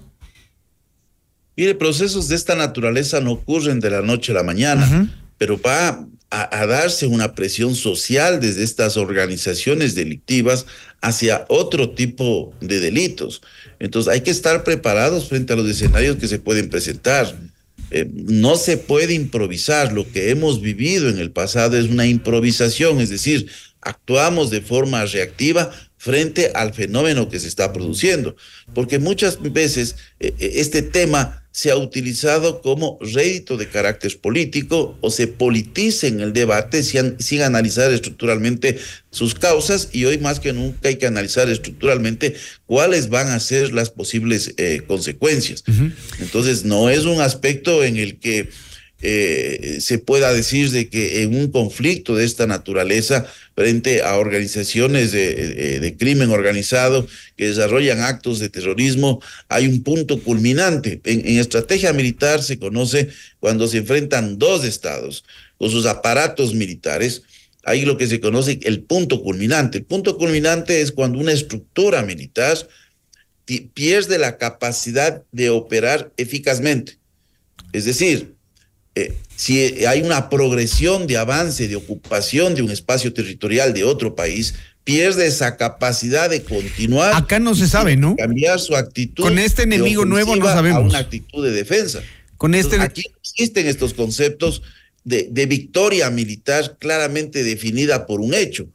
Mire, 1.55 1.75
procesos 1.75 2.29
de 2.29 2.35
esta 2.35 2.55
naturaleza 2.55 3.19
no 3.19 3.33
ocurren 3.33 3.81
de 3.81 3.89
la 3.89 4.01
noche 4.01 4.31
a 4.31 4.35
la 4.35 4.43
mañana, 4.43 5.13
pero 5.37 5.59
va 5.59 6.05
a, 6.29 6.65
darse 6.67 7.07
una 7.07 7.33
presión 7.33 7.75
social 7.75 8.39
desde 8.39 8.63
estas 8.63 8.97
organizaciones 8.97 9.95
delictivas 9.95 10.65
hacia 11.01 11.45
otro 11.49 11.91
tipo 11.91 12.53
de 12.61 12.79
delitos. 12.79 13.41
Entonces 13.79 14.13
hay 14.13 14.21
que 14.21 14.31
estar 14.31 14.63
preparados 14.63 15.27
frente 15.27 15.53
a 15.53 15.55
los 15.55 15.67
escenarios 15.67 16.17
que 16.17 16.27
se 16.27 16.39
pueden 16.39 16.69
presentar. 16.69 17.35
Eh, 17.91 18.07
no 18.11 18.55
se 18.55 18.77
puede 18.77 19.13
improvisar. 19.13 19.93
Lo 19.93 20.09
que 20.09 20.29
hemos 20.29 20.61
vivido 20.61 21.09
en 21.09 21.19
el 21.19 21.31
pasado 21.31 21.77
es 21.77 21.85
una 21.85 22.05
improvisación, 22.05 23.01
es 23.01 23.09
decir, 23.09 23.49
actuamos 23.81 24.49
de 24.49 24.61
forma 24.61 25.05
reactiva 25.05 25.71
frente 25.97 26.51
al 26.55 26.73
fenómeno 26.73 27.29
que 27.29 27.39
se 27.39 27.47
está 27.47 27.73
produciendo, 27.73 28.35
porque 28.73 28.99
muchas 28.99 29.39
veces 29.41 29.97
eh, 30.19 30.33
eh, 30.39 30.51
este 30.55 30.81
tema 30.81 31.43
se 31.59 31.71
ha 31.71 31.75
utilizado 31.75 32.61
como 32.61 32.97
rédito 33.01 33.57
de 33.57 33.67
carácter 33.67 34.17
político 34.21 34.97
o 35.01 35.11
se 35.11 35.27
politiza 35.27 36.07
en 36.07 36.21
el 36.21 36.31
debate 36.31 36.83
sin, 36.83 37.41
analizar 37.41 37.91
estructuralmente 37.91 38.79
sus 39.11 39.35
causas 39.35 39.89
y 39.91 40.05
hoy 40.05 40.19
más 40.19 40.39
que 40.39 40.53
nunca 40.53 40.87
hay 40.87 40.95
que 40.95 41.05
analizar 41.05 41.49
estructuralmente 41.49 42.33
cuáles 42.65 43.09
van 43.09 43.27
a 43.27 43.41
ser 43.41 43.73
las 43.73 43.89
posibles 43.89 44.53
eh, 44.55 44.83
consecuencias. 44.87 45.65
Entonces 46.21 46.63
no 46.63 46.89
es 46.89 47.03
un 47.03 47.19
aspecto 47.19 47.83
en 47.83 47.97
el 47.97 48.19
que 48.19 48.47
eh, 49.01 49.77
se 49.79 49.97
pueda 49.97 50.33
decir 50.33 50.71
de 50.71 50.89
que 50.89 51.23
en 51.23 51.35
un 51.35 51.51
conflicto 51.51 52.15
de 52.15 52.25
esta 52.25 52.47
naturaleza 52.47 53.25
frente 53.55 54.01
a 54.01 54.17
organizaciones 54.17 55.11
de, 55.11 55.95
crimen 55.97 56.31
organizado 56.31 57.07
que 57.37 57.47
desarrollan 57.47 58.01
actos 58.01 58.39
de 58.39 58.49
terrorismo, 58.49 59.21
hay 59.47 59.67
un 59.67 59.83
punto 59.83 60.21
culminante. 60.21 61.01
En, 61.03 61.27
en 61.27 61.39
estrategia 61.39 61.93
militar 61.93 62.43
se 62.43 62.59
conoce 62.59 63.09
cuando 63.39 63.67
se 63.67 63.77
enfrentan 63.77 64.37
dos 64.37 64.65
estados 64.65 65.23
con 65.57 65.69
sus 65.69 65.85
aparatos 65.85 66.53
militares, 66.53 67.23
hay 67.63 67.85
lo 67.85 67.97
que 67.97 68.07
se 68.07 68.19
conoce 68.19 68.59
el 68.63 68.81
punto 68.81 69.21
culminante. 69.21 69.79
El 69.79 69.85
punto 69.85 70.17
culminante 70.17 70.81
es 70.81 70.91
cuando 70.91 71.19
una 71.19 71.33
estructura 71.33 72.01
militar 72.03 72.57
pierde 73.73 74.17
la 74.17 74.37
capacidad 74.37 75.23
de 75.31 75.49
operar 75.49 76.11
eficazmente. 76.17 76.97
Es 77.73 77.85
decir, 77.85 78.35
eh, 78.95 79.15
si 79.35 79.85
hay 79.85 80.01
una 80.01 80.29
progresión 80.29 81.07
de 81.07 81.17
avance, 81.17 81.67
de 81.67 81.75
ocupación 81.75 82.55
de 82.55 82.61
un 82.61 82.71
espacio 82.71 83.13
territorial 83.13 83.73
de 83.73 83.83
otro 83.83 84.15
país, 84.15 84.55
pierde 84.83 85.27
esa 85.27 85.55
capacidad 85.55 86.29
de 86.29 86.41
continuar. 86.43 87.15
Acá 87.15 87.39
no 87.39 87.55
se 87.55 87.67
sabe, 87.67 87.95
¿no? 87.95 88.15
Cambiar 88.15 88.59
su 88.59 88.75
actitud. 88.75 89.23
Con 89.23 89.37
este 89.37 89.63
enemigo 89.63 90.03
nuevo 90.05 90.35
no 90.35 90.45
sabemos. 90.45 90.89
una 90.89 90.99
actitud 90.99 91.45
de 91.45 91.51
defensa. 91.51 92.01
Con 92.37 92.55
este. 92.55 92.79
aquí 92.79 93.03
existen 93.21 93.67
estos 93.67 93.93
conceptos 93.93 94.63
de, 95.03 95.27
de, 95.29 95.45
victoria 95.45 96.09
militar 96.09 96.77
claramente 96.79 97.43
definida 97.43 98.05
por 98.05 98.19
un 98.19 98.33
hecho. 98.33 98.67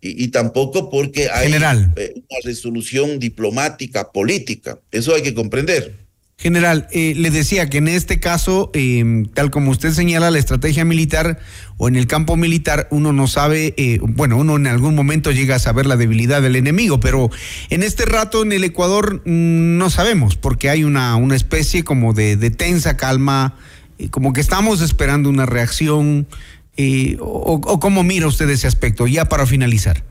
Y, 0.00 0.28
tampoco 0.28 0.88
porque 0.88 1.30
hay 1.30 1.46
General. 1.46 1.92
Eh, 1.96 2.12
una 2.14 2.38
resolución 2.44 3.18
diplomática, 3.18 4.12
política. 4.12 4.78
Eso 4.92 5.14
hay 5.14 5.22
que 5.22 5.34
comprender. 5.34 6.05
General, 6.46 6.86
eh, 6.92 7.14
le 7.16 7.30
decía 7.30 7.70
que 7.70 7.78
en 7.78 7.88
este 7.88 8.20
caso, 8.20 8.70
em, 8.74 9.24
tal 9.24 9.50
como 9.50 9.70
usted 9.70 9.92
señala, 9.92 10.30
la 10.30 10.38
estrategia 10.38 10.84
militar 10.84 11.38
o 11.78 11.88
en 11.88 11.96
el 11.96 12.06
campo 12.06 12.36
militar, 12.36 12.88
uno 12.90 13.14
no 13.14 13.26
sabe, 13.26 13.72
eh, 13.78 13.98
bueno, 14.02 14.36
uno 14.36 14.56
en 14.56 14.66
algún 14.66 14.94
momento 14.94 15.32
llega 15.32 15.56
a 15.56 15.58
saber 15.58 15.86
la 15.86 15.96
debilidad 15.96 16.42
del 16.42 16.56
enemigo, 16.56 17.00
pero 17.00 17.30
en 17.70 17.82
este 17.82 18.04
rato 18.04 18.42
en 18.42 18.52
el 18.52 18.64
Ecuador 18.64 19.22
mm, 19.24 19.78
no 19.78 19.88
sabemos, 19.88 20.36
porque 20.36 20.68
hay 20.68 20.84
una, 20.84 21.16
una 21.16 21.36
especie 21.36 21.84
como 21.84 22.12
de, 22.12 22.36
tensa 22.50 22.98
calma, 22.98 23.56
como 24.10 24.34
que 24.34 24.42
estamos 24.42 24.82
esperando 24.82 25.30
una 25.30 25.46
reacción, 25.46 26.26
o, 27.18 27.54
o 27.64 27.80
cómo 27.80 28.02
mira 28.02 28.26
usted 28.26 28.50
ese 28.50 28.66
aspecto, 28.66 29.06
ya 29.06 29.24
para 29.24 29.46
finalizar. 29.46 30.04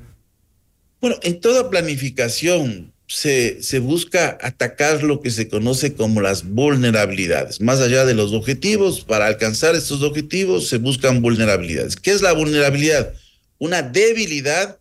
Bueno, 1.01 1.17
en 1.21 1.39
toda 1.39 1.69
planificación 1.69 2.94
se, 3.07 3.61
se, 3.61 3.79
busca 3.79 4.37
atacar 4.41 5.03
lo 5.03 5.21
que 5.21 5.29
se 5.29 5.47
conoce 5.47 5.93
como 5.93 6.21
las 6.21 6.43
vulnerabilidades. 6.43 7.61
Más 7.61 7.79
allá 7.79 8.05
de 8.05 8.15
los 8.15 8.33
objetivos, 8.33 9.01
para 9.01 9.27
alcanzar 9.27 9.75
estos 9.75 10.01
objetivos 10.01 10.67
se 10.67 10.77
buscan 10.77 11.21
vulnerabilidades. 11.21 11.95
¿Qué 11.95 12.11
es 12.11 12.21
la 12.21 12.33
vulnerabilidad? 12.33 13.13
Una 13.59 13.83
debilidad 13.83 14.79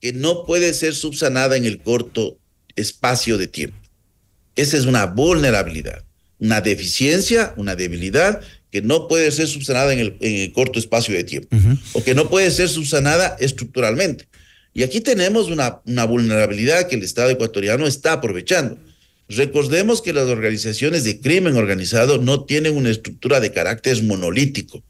que 0.00 0.12
no 0.12 0.44
puede 0.44 0.72
ser 0.74 0.94
subsanada 0.94 1.56
en 1.56 1.64
el 1.64 1.78
corto 1.78 2.38
espacio 2.76 3.38
de 3.38 3.48
tiempo. 3.48 3.76
Esa 4.56 4.76
es 4.76 4.86
una 4.86 5.06
vulnerabilidad, 5.06 6.04
una 6.38 6.60
deficiencia, 6.60 7.54
una 7.56 7.74
debilidad 7.74 8.40
que 8.70 8.82
no 8.82 9.08
puede 9.08 9.30
ser 9.30 9.48
subsanada 9.48 9.92
en 9.92 10.00
el, 10.00 10.16
en 10.20 10.34
el 10.34 10.52
corto 10.52 10.78
espacio 10.78 11.14
de 11.14 11.24
tiempo 11.24 11.56
o 11.92 12.02
que 12.02 12.14
no 12.14 12.28
puede 12.28 12.50
ser 12.50 12.68
subsanada 12.68 13.36
estructuralmente. 13.38 14.26
Y 14.74 14.82
aquí 14.82 15.00
tenemos 15.00 15.48
una, 15.48 16.04
vulnerabilidad 16.04 16.88
que 16.88 16.96
el 16.96 17.04
Estado 17.04 17.30
ecuatoriano 17.30 17.86
está 17.86 18.14
aprovechando. 18.14 18.76
Recordemos 19.28 20.02
que 20.02 20.12
las 20.12 20.28
organizaciones 20.28 21.04
de 21.04 21.20
crimen 21.20 21.56
organizado 21.56 22.18
no 22.18 22.44
tienen 22.44 22.76
una 22.76 22.90
estructura 22.90 23.38
de 23.38 23.52
carácter 23.52 24.02
monolítico. 24.02 24.82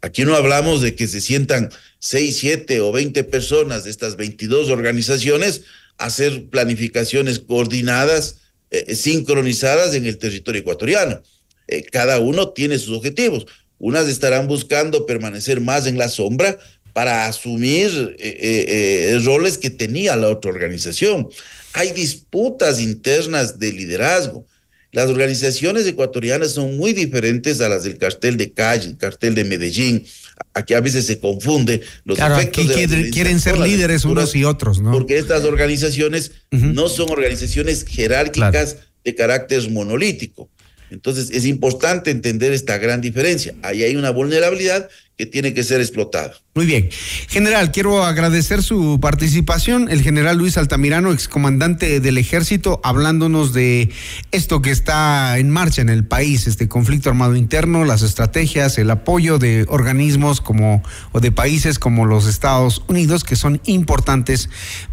Aquí 0.00 0.24
no 0.24 0.36
hablamos 0.36 0.80
de 0.80 0.94
que 0.94 1.08
se 1.08 1.20
sientan 1.20 1.70
6, 1.98 2.36
7 2.38 2.80
o 2.80 2.92
20 2.92 3.24
personas 3.24 3.84
de 3.84 3.90
estas 3.90 4.16
22 4.16 4.70
organizaciones 4.70 5.62
a 5.98 6.06
hacer 6.06 6.46
planificaciones 6.48 7.40
coordinadas, 7.40 8.36
eh, 8.70 8.94
sincronizadas 8.94 9.94
en 9.94 10.06
el 10.06 10.18
territorio 10.18 10.60
ecuatoriano. 10.60 11.20
Eh, 11.66 11.82
cada 11.82 12.20
uno 12.20 12.50
tiene 12.50 12.78
sus 12.78 12.96
objetivos. 12.96 13.46
Unas 13.78 14.06
estarán 14.06 14.46
buscando 14.46 15.04
permanecer 15.04 15.60
más 15.60 15.86
en 15.86 15.98
la 15.98 16.08
sombra, 16.08 16.58
para 16.92 17.26
asumir 17.26 18.16
eh, 18.18 18.38
eh, 18.40 19.14
eh, 19.14 19.18
roles 19.24 19.58
que 19.58 19.70
tenía 19.70 20.16
la 20.16 20.28
otra 20.28 20.50
organización. 20.50 21.28
Hay 21.72 21.92
disputas 21.92 22.80
internas 22.80 23.58
de 23.58 23.72
liderazgo. 23.72 24.46
Las 24.90 25.08
organizaciones 25.08 25.86
ecuatorianas 25.86 26.52
son 26.52 26.76
muy 26.76 26.92
diferentes 26.92 27.62
a 27.62 27.68
las 27.70 27.84
del 27.84 27.96
cartel 27.96 28.36
de 28.36 28.52
Calle, 28.52 28.88
el 28.88 28.96
cartel 28.98 29.34
de 29.34 29.44
Medellín. 29.44 30.04
Aquí 30.52 30.74
a 30.74 30.80
veces 30.80 31.06
se 31.06 31.18
confunde 31.18 31.80
los 32.04 32.18
claro, 32.18 32.36
efectos 32.36 32.68
aquí 32.70 32.86
de 32.86 33.08
quieren 33.10 33.40
ser 33.40 33.58
líderes 33.58 34.04
unos 34.04 34.34
y 34.34 34.44
otros, 34.44 34.80
¿no? 34.80 34.92
Porque 34.92 35.16
estas 35.16 35.44
organizaciones 35.44 36.32
no 36.50 36.90
son 36.90 37.08
organizaciones 37.10 37.86
jerárquicas 37.88 38.76
de 39.02 39.14
carácter 39.14 39.70
monolítico. 39.70 40.50
Entonces 40.90 41.30
es 41.30 41.46
importante 41.46 42.10
entender 42.10 42.52
esta 42.52 42.76
gran 42.76 43.00
diferencia. 43.00 43.54
Ahí 43.62 43.82
hay 43.82 43.96
una 43.96 44.10
vulnerabilidad 44.10 44.90
que 45.16 45.26
tiene 45.26 45.52
que 45.52 45.62
ser 45.62 45.80
explotada. 45.80 46.34
Muy 46.54 46.66
bien. 46.66 46.88
General, 47.28 47.70
quiero 47.70 48.04
agradecer 48.04 48.62
su 48.62 48.98
participación. 49.00 49.90
El 49.90 50.02
general 50.02 50.38
Luis 50.38 50.56
Altamirano, 50.56 51.12
excomandante 51.12 52.00
del 52.00 52.18
ejército, 52.18 52.80
hablándonos 52.82 53.52
de 53.52 53.90
esto 54.32 54.62
que 54.62 54.70
está 54.70 55.38
en 55.38 55.50
marcha 55.50 55.82
en 55.82 55.88
el 55.90 56.04
país, 56.04 56.46
este 56.46 56.68
conflicto 56.68 57.10
armado 57.10 57.36
interno, 57.36 57.84
las 57.84 58.02
estrategias, 58.02 58.78
el 58.78 58.90
apoyo 58.90 59.38
de 59.38 59.64
organismos 59.68 60.40
como 60.40 60.82
o 61.12 61.20
de 61.20 61.30
países 61.30 61.78
como 61.78 62.06
los 62.06 62.26
Estados 62.26 62.82
Unidos, 62.88 63.24
que 63.24 63.36
son 63.36 63.60
importantes 63.64 64.48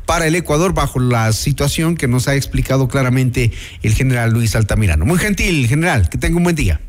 para 0.05 0.27
el 0.27 0.35
Ecuador 0.35 0.73
bajo 0.73 0.99
la 0.99 1.31
situación 1.33 1.95
que 1.95 2.07
nos 2.07 2.27
ha 2.27 2.35
explicado 2.35 2.87
claramente 2.87 3.51
el 3.83 3.93
general 3.93 4.31
Luis 4.31 4.55
Altamirano. 4.55 5.05
Muy 5.05 5.17
gentil, 5.17 5.67
general, 5.67 6.09
que 6.09 6.17
tenga 6.17 6.37
un 6.37 6.43
buen 6.43 6.55
día. 6.55 6.81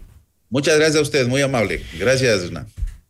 Muchas 0.49 0.77
gracias 0.77 0.99
a 0.99 1.03
usted, 1.03 1.29
muy 1.29 1.43
amable. 1.43 1.83
Gracias, 1.99 2.51